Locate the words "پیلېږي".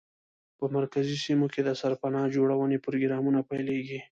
3.49-3.99